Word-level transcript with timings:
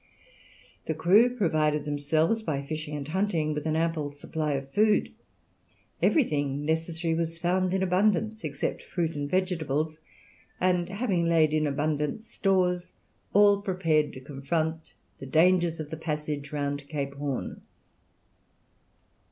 The 0.87 0.95
crew 0.95 1.35
provided 1.37 1.85
themselves 1.85 2.41
by 2.41 2.63
fishing 2.65 2.95
and 2.97 3.07
hunting 3.07 3.53
with 3.53 3.67
an 3.67 3.75
ample 3.75 4.11
supply 4.13 4.53
of 4.53 4.71
food; 4.73 5.13
everything 6.01 6.65
necessary 6.65 7.13
was 7.13 7.37
found 7.37 7.71
in 7.71 7.83
abundance, 7.83 8.43
except 8.43 8.81
fruit 8.81 9.13
and 9.13 9.29
vegetables; 9.29 9.99
and 10.59 10.89
having 10.89 11.27
laid 11.29 11.53
in 11.53 11.67
abundant 11.67 12.23
stores, 12.23 12.93
all 13.31 13.61
prepared 13.61 14.11
to 14.13 14.21
confront 14.21 14.95
the 15.19 15.27
dangers 15.27 15.79
of 15.79 15.91
the 15.91 15.97
passage 15.97 16.51
round 16.51 16.89
Cape 16.89 17.13
Horn. 17.13 17.61